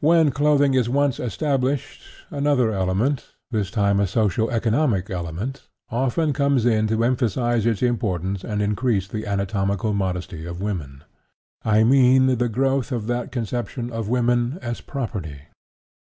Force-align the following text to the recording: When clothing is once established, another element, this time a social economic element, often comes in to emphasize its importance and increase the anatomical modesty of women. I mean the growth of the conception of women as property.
When 0.00 0.30
clothing 0.30 0.74
is 0.74 0.90
once 0.90 1.18
established, 1.18 2.02
another 2.30 2.70
element, 2.70 3.32
this 3.50 3.70
time 3.70 3.98
a 3.98 4.06
social 4.06 4.50
economic 4.50 5.08
element, 5.08 5.68
often 5.88 6.34
comes 6.34 6.66
in 6.66 6.86
to 6.88 7.02
emphasize 7.02 7.64
its 7.64 7.82
importance 7.82 8.44
and 8.44 8.60
increase 8.60 9.08
the 9.08 9.24
anatomical 9.26 9.94
modesty 9.94 10.44
of 10.44 10.60
women. 10.60 11.02
I 11.64 11.82
mean 11.82 12.26
the 12.36 12.50
growth 12.50 12.92
of 12.92 13.06
the 13.06 13.26
conception 13.32 13.90
of 13.90 14.06
women 14.06 14.58
as 14.60 14.82
property. 14.82 15.44